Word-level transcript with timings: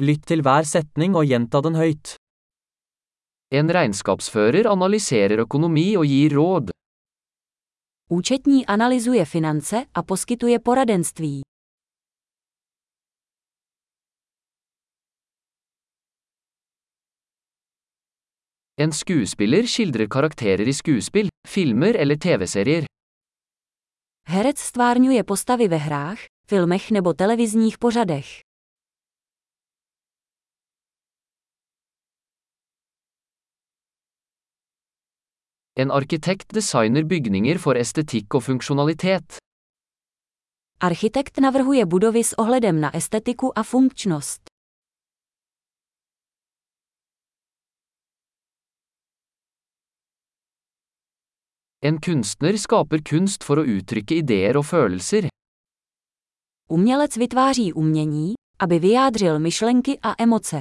Lytt 0.00 0.22
til 0.24 0.40
hver 0.40 0.64
setning 0.64 1.12
og 1.12 1.26
gjenta 1.28 1.60
den 1.60 1.74
høyt. 1.76 2.14
En 3.52 3.68
regnskapsfører 3.68 4.64
analyserer 4.70 5.42
økonomi 5.44 5.92
og 6.00 6.06
gir 6.08 6.32
råd. 6.38 6.70
Účetní 8.08 8.64
analyzuje 8.66 9.24
finance 9.26 9.84
a 9.92 10.02
poskytuje 10.02 10.58
poradenství. 10.58 11.42
En 18.80 18.92
skuespiller 18.92 19.66
skildrer 19.68 20.08
karakterer 20.08 20.68
i 20.68 20.72
skuespill, 20.72 21.28
filmer 21.48 21.94
eller 22.00 22.16
TV-serier. 22.16 22.86
Herec 24.28 24.58
stvárňuje 24.58 25.24
postavy 25.24 25.68
ve 25.68 25.76
hrách, 25.76 26.24
filmech 26.48 26.90
nebo 26.90 27.12
televizních 27.12 27.78
pořadech. 27.78 28.49
En 35.76 35.90
arkitekt 35.90 36.54
designer 36.54 37.04
bygninger 37.04 37.58
for 37.58 37.74
estetikk 37.78 38.34
og 38.34 38.42
funksjonalitet. 38.42 39.38
Architekt 40.80 41.38
navrhuje 41.38 41.86
budovy 41.86 42.22
s 42.22 42.34
ohledem 42.38 42.80
na 42.80 42.90
estetiku 42.94 43.52
a 43.56 43.62
funkčnost. 43.62 44.40
En 51.82 52.00
kunstner 52.00 52.56
skaper 52.56 53.00
kunst 53.00 53.44
for 53.44 53.60
å 53.60 53.64
uttrykke 53.64 54.14
ideer 54.20 54.56
og 54.56 54.66
følelser. 54.66 55.28
Umělec 56.70 57.16
vytváří 57.16 57.72
umění, 57.72 58.34
aby 58.58 58.78
vyjádřil 58.78 59.38
myšlenky 59.38 59.98
a 60.02 60.14
emoce. 60.18 60.60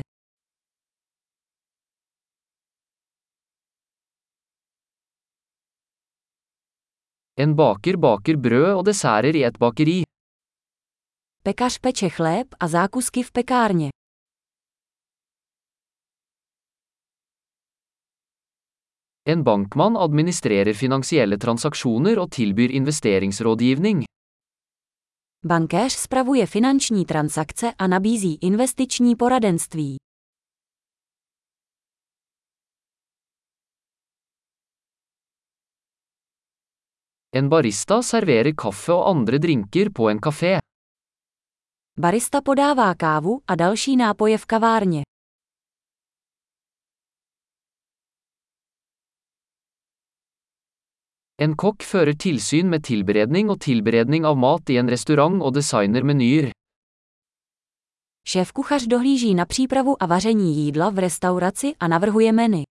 En 7.40 7.54
baker 7.55 7.95
baker 7.98 8.35
brød 8.37 8.73
og 8.77 8.85
desserter 8.85 9.35
i 9.40 9.43
et 9.48 9.59
bakeri. 9.59 10.04
Pekař 11.45 11.79
peče 11.79 12.09
chléb 12.09 12.48
a 12.59 12.68
zákusky 12.68 13.23
v 13.23 13.32
pekárně. 13.32 13.90
En 19.26 19.43
bankmann 19.43 19.98
administrerer 19.98 20.73
finansielle 20.73 21.37
transaksjoner 21.37 22.20
og 22.20 22.32
tilbyr 22.32 22.71
investeringsrådgivning. 22.71 24.04
Bankéř 25.45 25.90
spravuje 25.90 26.45
finanční 26.45 27.05
transakce 27.05 27.73
a 27.77 27.87
nabízí 27.87 28.37
investiční 28.41 29.15
poradenství. 29.15 30.09
En 37.40 37.48
barista 37.48 38.01
serverer 38.04 38.51
kaffe 38.51 38.91
og 38.91 39.05
andre 39.13 39.37
drinker 39.40 39.90
på 39.95 40.09
en 40.12 40.20
kafé. 40.20 40.57
Barista 41.95 42.41
podává 42.41 42.95
kávu 42.95 43.41
a 43.48 43.55
další 43.55 43.95
nápoje 43.95 44.37
v 44.37 44.45
kavárně. 44.45 45.01
En 51.41 51.55
kokk 51.55 51.84
fører 51.84 52.15
tilsyn 52.17 52.70
med 52.70 52.84
tilberedning 52.84 53.49
og 53.49 53.60
tilberedning 53.60 54.26
av 54.26 54.35
mat 54.37 54.70
i 54.70 54.76
en 54.77 54.90
restaurant 54.90 55.41
og 55.41 55.54
designer 55.54 56.04
menyer. 56.04 56.51
Šéf-kuchař 58.27 58.87
dohlíží 58.87 59.34
na 59.34 59.45
přípravu 59.45 60.04
a 60.04 60.05
vaření 60.05 60.55
jídla 60.55 60.90
v 60.90 60.99
restauraci 60.99 61.76
a 61.79 61.87
navrhuje 61.87 62.32
menu. 62.32 62.68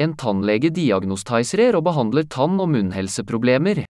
En 0.00 0.14
tannlege 0.16 0.70
diagnostiserer 0.70 1.76
og 1.76 1.84
behandler 1.84 2.24
tann- 2.24 2.60
og 2.60 2.68
munnhelseproblemer. 2.68 3.84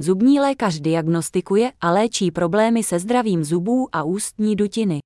Zubní 0.00 0.40
lékař 0.40 0.80
diagnostikuje 0.80 1.72
a 1.80 1.92
léčí 1.92 2.30
problémy 2.30 2.82
se 2.82 2.98
zdravím 2.98 3.44
zubů 3.44 3.88
a 3.92 4.02
ústní 4.02 4.56
dutiny. 4.56 4.98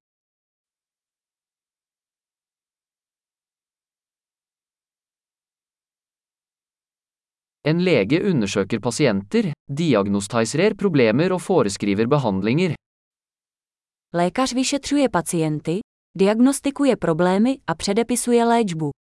En 7.64 7.78
lege 7.84 8.20
undersøker 8.30 8.80
pasienter, 8.80 9.52
diagnostiserer 9.70 10.74
problemer 10.74 11.32
og 11.32 11.40
foreskriver 11.40 12.06
behandlinger. 12.06 12.74
Lékař 14.14 14.54
vyšetřuje 14.54 15.08
pacienty, 15.08 15.78
diagnostikuje 16.18 16.96
problémy 16.96 17.58
a 17.66 17.74
předepisuje 17.74 18.44
léčbu. 18.44 19.01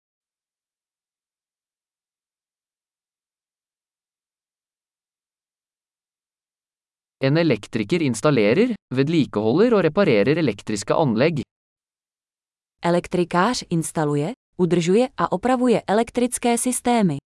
En 7.26 7.36
elektriker 7.36 8.02
installerer, 8.06 8.76
vedlikeholder 8.94 9.74
og 9.74 9.80
reparerer 9.82 10.38
elektriske 10.38 10.94
anlegg. 10.94 11.40
Elektrikář 12.82 13.64
instaluje, 13.70 14.32
udržuje 14.58 15.08
a 15.16 15.32
opravuje 15.32 15.82
elektrické 15.86 16.58
systémy. 16.58 17.16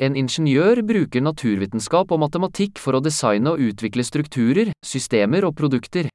En 0.00 0.16
ingeniør 0.16 0.82
bruker 0.82 1.20
naturvitenskap 1.22 2.10
og 2.10 2.18
matematikk 2.24 2.78
for 2.78 2.96
å 2.96 3.04
designe 3.04 3.52
og 3.52 3.60
utvikle 3.60 4.02
strukturer, 4.02 4.72
systemer 4.84 5.44
og 5.44 5.54
produkter. 5.54 6.08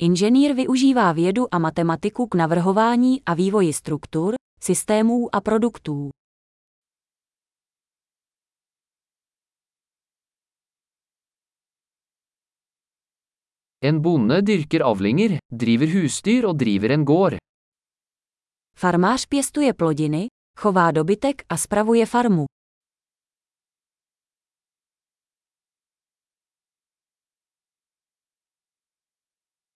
Inženýr 0.00 0.54
využívá 0.54 1.12
vědu 1.12 1.46
a 1.50 1.58
matematiku 1.58 2.26
k 2.26 2.34
navrhování 2.34 3.22
a 3.26 3.34
vývoji 3.34 3.72
struktur, 3.72 4.34
systémů 4.60 5.34
a 5.34 5.40
produktů. 5.40 6.10
En 13.80 14.00
bonde 14.00 14.42
dyrker 14.42 14.82
avlinger, 14.82 15.38
driver 15.50 15.88
husdyr 15.88 16.46
og 16.46 16.56
driver 16.56 16.90
en 16.90 17.04
gård. 17.04 17.36
Farmář 18.76 19.26
pěstuje 19.26 19.74
plodiny, 19.74 20.26
chová 20.60 20.90
dobytek 20.90 21.42
a 21.48 21.56
spravuje 21.56 22.06
farmu. 22.06 22.44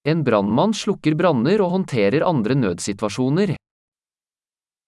En 0.04 0.22
brannmann 0.22 0.74
slukker 0.74 1.14
branner 1.14 1.62
og 1.62 1.70
håndterer 1.70 2.24
andre 2.26 2.54
nødsituasjoner. 2.54 3.54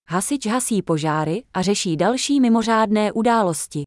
Hasič 0.09 0.47
hasí 0.47 0.83
požáry 0.83 1.45
a 1.55 1.63
řeší 1.63 1.97
další 1.97 2.41
mimořádné 2.41 3.13
události. 3.13 3.83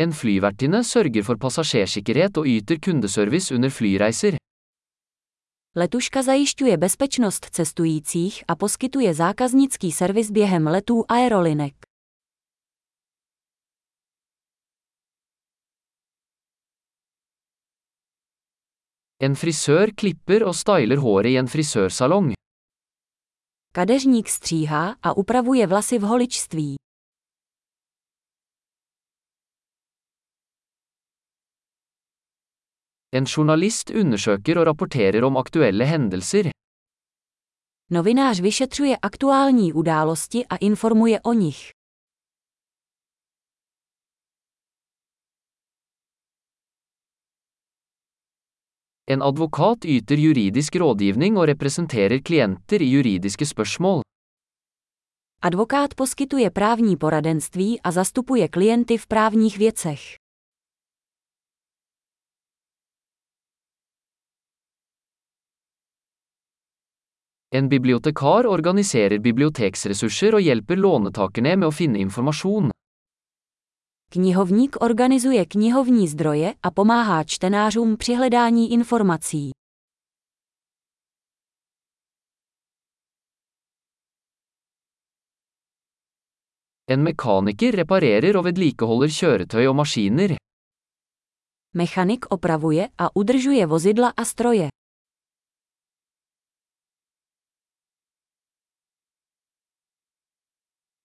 En 0.00 0.12
flyvertinne 0.12 0.84
sørger 0.84 1.22
for 1.22 1.38
passasjersikkerhet 1.38 2.38
og 2.38 2.46
yter 2.46 2.78
kundeservice 2.80 3.54
under 3.54 3.70
flyreiser. 3.70 4.36
Letuška 5.76 6.22
zajišťuje 6.22 6.76
bezpečnost 6.76 7.46
cestujících 7.50 8.44
a 8.48 8.56
poskytuje 8.56 9.14
zákaznický 9.14 9.92
servis 9.92 10.30
během 10.30 10.66
letů 10.66 11.04
aerolinek. 11.08 11.91
En 19.22 19.36
frisør 19.38 19.92
klipper 19.94 20.42
og 20.50 20.54
styler 20.58 20.98
håret 20.98 21.30
i 21.30 21.36
en 21.38 21.48
frisørsalong. 21.48 22.32
Kadeřník 23.74 24.28
stříhá 24.28 24.94
a 25.02 25.12
upravuje 25.16 25.66
vlasy 25.66 25.98
v 25.98 26.02
holičství. 26.02 26.76
En 33.12 33.24
journalist 33.36 33.90
undersøker 33.90 34.58
og 34.58 34.66
rapporterer 34.66 35.24
om 35.24 35.36
aktuelle 35.36 35.84
hendelser. 35.84 36.50
Novinář 37.90 38.40
vyšetřuje 38.40 38.96
aktuální 39.02 39.72
události 39.72 40.46
a 40.46 40.56
informuje 40.56 41.20
o 41.20 41.32
nich. 41.32 41.81
En 49.10 49.22
advokat 49.22 49.84
yter 49.84 50.18
juridisk 50.18 50.76
rådgivning 50.76 51.38
og 51.38 51.48
representerer 51.48 52.20
klienter 52.22 52.82
i 52.82 52.90
juridiske 52.92 53.46
spørsmål. 53.46 54.02
Advokat 55.42 55.94
poskytuje 55.96 56.50
právní 56.50 56.96
poradenství 56.96 57.80
a 57.80 57.90
zastupuje 57.92 58.48
klienty 58.48 58.98
v 58.98 59.06
právních 59.06 59.58
věcech. 59.58 60.00
En 67.54 67.68
bibliotekar 67.68 68.46
organiserer 68.46 69.18
biblioteksressurser 69.18 70.34
og 70.34 70.40
hjelper 70.40 70.76
lånetakerne 70.76 71.56
med 71.56 71.68
å 71.68 71.74
finne 71.74 71.98
informasjon. 71.98 72.70
Knihovník 74.12 74.76
organizuje 74.80 75.46
knihovní 75.46 76.08
zdroje 76.08 76.54
a 76.62 76.70
pomáhá 76.70 77.24
čtenářům 77.24 77.96
při 77.96 78.14
hledání 78.14 78.72
informací. 78.72 79.50
En 86.90 87.02
mekaniker 87.02 87.74
reparerer 87.74 88.36
og 88.36 88.44
vedlikeholder 88.44 89.08
kjøretøy 89.08 89.68
og 89.68 89.76
maskiner. 89.76 90.36
Mechanik 91.74 92.26
opravuje 92.30 92.88
a 92.98 93.16
udržuje 93.16 93.66
vozidla 93.66 94.12
a 94.16 94.24
stroje. 94.24 94.68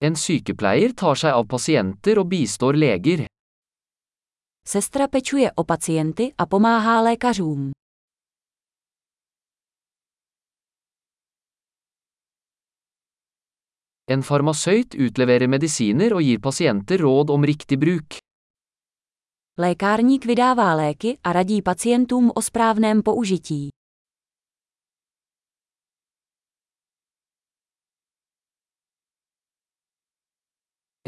En 0.00 0.14
sykepleier 0.14 0.92
tar 0.94 1.18
seg 1.18 1.34
av 1.34 1.46
pasienter 1.50 2.20
og 2.22 2.28
bistår 2.30 2.76
leger. 2.78 3.24
Sestra 4.62 5.08
pečuje 5.08 5.50
o 5.56 5.64
pacienty 5.64 6.32
a 6.38 6.46
pomáhá 6.46 7.02
lékařům. 7.02 7.72
En 14.10 14.22
farmasøyt 14.22 14.94
utleverer 14.94 15.48
medisiner 15.48 16.14
og 16.14 16.22
gir 16.22 16.38
pasienter 16.40 16.98
råd 17.00 17.30
om 17.30 17.44
riktig 17.44 17.78
bruk. 17.78 18.18
Lékárník 19.58 20.24
vydává 20.24 20.74
léky 20.74 21.18
a 21.24 21.32
radí 21.32 21.62
pacientům 21.62 22.30
o 22.34 22.42
správném 22.42 23.02
použití. 23.02 23.77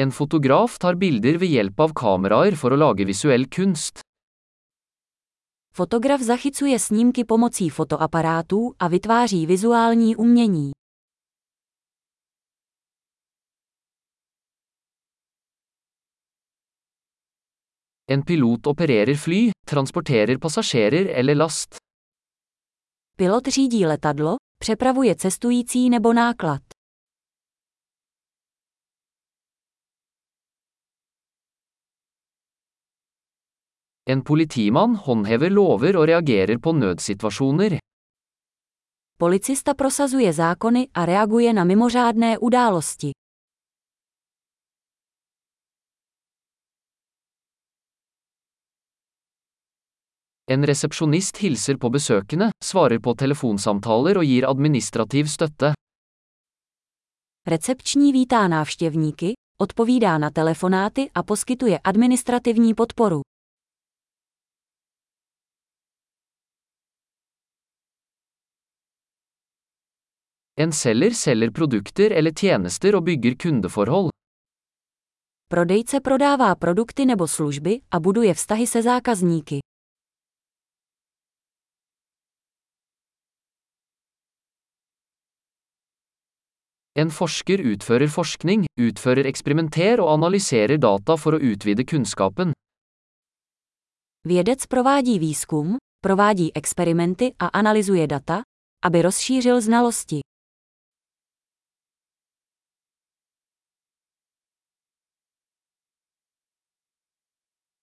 En 0.02 0.10
fotograf 0.10 0.78
tar 0.78 0.96
bilder 0.96 1.36
ved 1.40 1.50
hjelp 1.52 1.80
av 1.84 1.90
kameraer 1.92 2.54
for 2.56 2.72
å 2.72 2.76
lage 2.82 3.04
visuell 3.04 3.44
kunst. 3.52 4.00
Fotograf 5.76 6.22
zachycuje 6.24 6.78
snímky 6.78 7.24
pomocí 7.24 7.68
fotoaparátů 7.68 8.74
a 8.78 8.88
vytváří 8.88 9.46
vizuální 9.46 10.16
umění. 10.16 10.70
En 18.10 18.22
pilot 18.22 18.66
opererer 18.66 19.16
fly, 19.16 19.50
transporterer 19.66 20.38
passasjerer 20.38 21.06
eller 21.18 21.36
last. 21.36 21.76
Pilot 23.16 23.46
řídí 23.46 23.86
letadlo, 23.86 24.36
přepravuje 24.60 25.16
cestující 25.16 25.90
nebo 25.90 26.12
náklad. 26.12 26.79
En 34.10 34.22
politimann 34.22 34.96
håndhever 34.96 35.50
lover 35.50 35.96
og 36.00 36.08
reagerer 36.10 36.58
på 36.58 36.72
nødsituasjoner. 36.72 37.78
Policista 39.20 39.74
prosazuje 39.74 40.32
zákony 40.32 40.86
a 40.94 41.04
reaguje 41.04 41.52
na 41.52 41.64
mimořádné 41.64 42.38
události. 42.38 43.12
En 50.50 50.64
resepsjonist 50.66 51.36
hilser 51.36 51.76
på 51.76 51.88
besøkende, 51.90 52.50
svarer 52.64 52.98
på 52.98 53.14
telefonsamtaler 53.14 54.18
og 54.18 54.24
gir 54.24 54.48
administrativ 54.48 55.26
støtte. 55.26 55.74
Recepční 57.46 58.12
vítá 58.12 58.48
návštěvníky, 58.48 59.32
odpovídá 59.60 60.18
na 60.18 60.30
telefonáty 60.30 61.10
a 61.14 61.22
poskytuje 61.22 61.78
administrativní 61.84 62.74
podporu. 62.74 63.29
En 70.60 70.72
selger 70.72 71.14
selger 71.16 71.50
produkter 71.50 72.12
eller 72.12 72.32
tjenester 72.36 72.96
og 72.98 73.06
bygger 73.06 73.34
kundeforhold. 73.42 74.10
Prodejce 75.48 76.00
prodává 76.00 76.54
produkty 76.54 77.04
nebo 77.06 77.26
služby 77.26 77.80
a 77.90 78.00
buduje 78.00 78.34
vztahy 78.34 78.66
se 78.66 78.82
zákazníky. 78.82 79.58
En 86.98 87.10
forsker 87.10 87.60
utfører 87.72 88.08
forskning, 88.08 88.64
utfører 88.80 89.26
eksperimenter 89.26 90.00
og 90.00 90.12
analyserer 90.12 90.76
data 90.76 91.16
for 91.16 91.38
å 91.38 91.40
utvide 91.40 91.84
kunnskapen. 91.84 92.52
Vědec 94.28 94.66
provádí 94.66 95.18
výzkum, 95.18 95.76
provádí 96.04 96.50
experimenty 96.54 97.32
a 97.38 97.46
analyzuje 97.46 98.06
data, 98.06 98.42
aby 98.84 99.02
rozšířil 99.02 99.60
znalosti. 99.60 100.20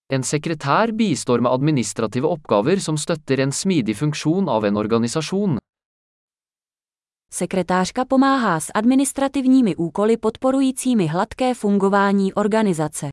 En 0.08 0.22
sekretær 0.24 0.88
bistår 0.96 1.42
med 1.44 1.52
administrative 1.52 2.28
oppgaver 2.32 2.80
som 2.80 2.96
støtter 2.96 3.42
en 3.44 3.50
smidig 3.52 3.92
funksjon 3.96 4.48
av 4.48 4.64
en 4.64 4.76
organisasjon. 4.80 5.58
Sekretářka 7.28 8.04
pomáhá 8.04 8.60
s 8.60 8.70
administrativními 8.74 9.76
úkoly 9.76 10.16
podporujícími 10.16 11.06
hladké 11.06 11.54
fungování 11.54 12.32
organizace. 12.32 13.10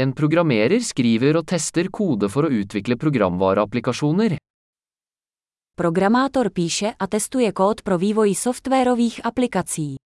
En 0.00 0.12
programmerer 0.12 0.80
skriver 0.80 1.36
og 1.36 1.44
tester 1.46 1.88
kode 1.92 2.28
for 2.28 2.48
å 2.48 2.48
utvikle 2.48 2.96
programvareapplikasjoner. 2.96 4.40
Programátor 5.80 6.50
píše 6.50 6.92
a 6.98 7.06
testuje 7.06 7.52
kód 7.52 7.82
pro 7.82 7.98
vývoj 7.98 8.34
softwarových 8.34 9.20
aplikací. 9.24 9.96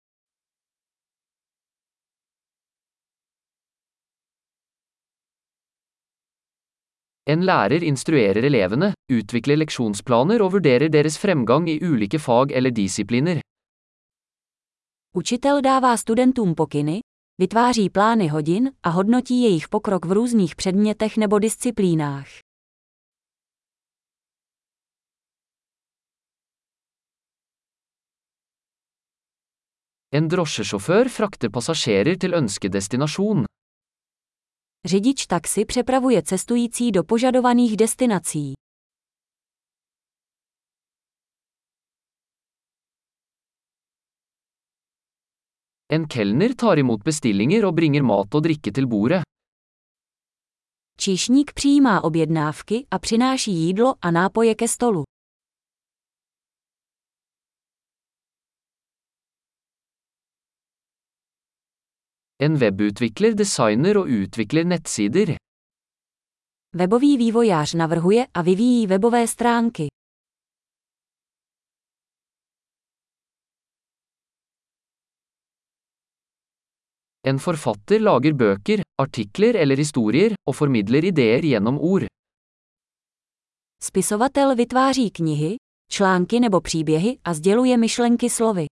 En 7.27 7.44
lærer 7.44 7.82
instruerer 7.82 8.44
elevene, 8.44 8.93
utvikler 9.10 9.58
leksjonsplaner 9.58 10.43
og 10.43 10.53
vurderer 10.53 10.89
deres 10.89 11.19
fremgang 11.19 11.67
i 11.69 11.81
ulike 11.82 12.19
fag 12.19 12.53
eller 12.53 12.70
disipliner. 12.70 13.41
Učitel 15.17 15.60
dává 15.60 15.96
studentům 15.96 16.55
pokyny, 16.55 17.01
vytváří 17.41 17.91
plány 17.91 18.29
hodin 18.29 18.70
a 18.82 18.89
hodnotí 18.89 19.43
jejich 19.43 19.69
pokrok 19.69 20.06
v 20.06 20.13
různých 20.13 20.56
předmětech 20.56 21.17
nebo 21.17 21.39
disciplínách. 21.39 22.44
En 30.15 30.29
drosjesjåfør 30.31 31.09
frakter 31.11 31.51
passasjerer 31.51 32.15
til 32.23 32.37
ønskedestinasjon. 32.39 33.47
Řidič 34.87 35.27
taxi 35.27 35.65
přepravuje 35.65 36.23
cestující 36.23 36.93
do 36.93 37.05
požadovaných 37.05 37.77
destinací. 37.77 38.55
En 45.93 46.06
kelner 46.06 46.55
tar 46.55 46.79
imot 46.79 47.03
bestillinger 47.05 47.67
og 47.67 47.75
bringer 47.75 48.03
mat 48.03 48.35
og 48.35 48.43
drikke 48.43 48.73
til 48.73 48.87
bordet. 48.87 49.23
Číšník 50.99 51.53
přijímá 51.53 52.05
objednávky 52.05 52.87
a 52.91 52.99
přináší 52.99 53.53
jídlo 53.53 53.94
a 54.03 54.11
nápoje 54.11 54.55
ke 54.55 54.69
stolu. 54.69 55.05
En 62.44 62.58
webutvikler 62.60 63.32
designer 63.41 63.96
og 64.01 64.06
utvikler 64.20 64.65
nettsider. 64.65 65.29
Webový 66.77 67.17
vývojář 67.17 67.74
navrhuje 67.74 68.27
a 68.34 68.43
vyvíjí 68.43 68.86
webové 68.86 69.27
stránky. 69.27 69.86
En 77.27 77.39
forfatter 77.39 78.03
lager 78.03 78.34
bøker, 78.34 78.81
artikler 79.01 79.56
eller 79.56 79.77
historier, 79.77 80.34
og 80.46 80.55
formidler 80.55 81.05
ideer 81.05 81.41
gjennom 81.41 81.79
ord. 81.81 82.06
Spisovatel 83.82 84.55
vytváří 84.55 85.10
knihy, 85.10 85.56
články 85.91 86.41
nebo 86.41 86.60
příběhy 86.60 87.19
a 87.24 87.34
sděluje 87.34 87.77
myšlenky 87.77 88.31
slovy. 88.31 88.67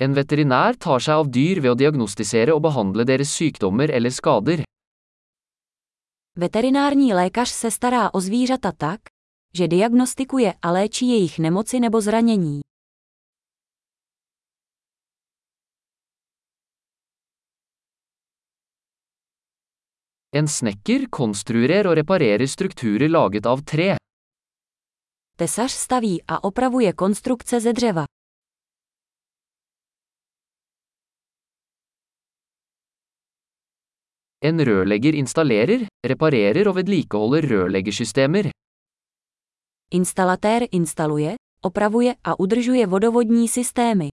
En 0.00 0.14
veterinær 0.16 0.78
tar 0.80 1.02
seg 1.04 1.14
av 1.20 1.26
dyr 1.28 1.58
ved 1.60 1.74
å 1.74 1.76
diagnostisere 1.76 2.54
og 2.56 2.62
behandle 2.64 3.04
deres 3.04 3.34
sykdommer 3.36 3.90
eller 3.92 4.10
skader. 4.10 4.64
Veterinární 6.40 7.12
lékař 7.14 7.48
se 7.48 7.70
stará 7.70 8.10
o 8.14 8.20
zvířata 8.20 8.72
tak, 8.72 9.00
že 9.54 9.68
diagnostikuje 9.68 10.54
a 10.62 10.72
léčí 10.72 11.08
jejich 11.08 11.38
nemoci 11.38 11.80
nebo 11.80 12.00
zranění. 12.00 12.60
En 20.32 20.48
snekker 20.48 21.08
konstruerer 21.10 21.86
og 21.86 21.96
reparerer 21.96 22.46
strukturer 22.46 23.10
laget 23.10 23.46
av 23.46 23.62
tre. 23.64 23.96
Tesař 25.36 25.72
staví 25.72 26.22
a 26.28 26.44
opravuje 26.44 26.92
konstrukce 26.92 27.60
ze 27.60 27.72
dřeva. 27.72 28.04
En 34.42 34.56
rørlegger 34.56 35.14
installerer, 35.14 35.82
reparerer 36.10 36.68
og 36.68 36.76
vedlikeholder 36.78 37.44
rørleggersystemer. 37.50 38.48
Instalatér 39.92 40.68
instaluje, 40.72 41.34
opravuje 41.62 42.14
a 42.24 42.34
udržuje 42.38 42.86
vodovodní 42.86 43.48
systémy. 43.48 44.08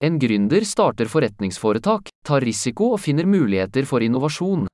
En 0.00 0.18
gründer 0.18 0.64
starter 0.64 1.08
forretningsforetak, 1.08 2.08
tar 2.24 2.42
risiko 2.42 2.90
og 2.96 3.00
finner 3.00 3.26
muligheter 3.26 3.84
for 3.84 4.00
innovasjon. 4.02 4.66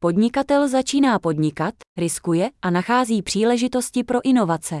Podnikatel 0.00 0.68
začíná 0.68 1.18
podnikat, 1.18 1.74
riskuje 1.96 2.50
a 2.62 2.70
nachází 2.70 3.22
příležitosti 3.22 4.04
pro 4.04 4.20
inovace. 4.24 4.80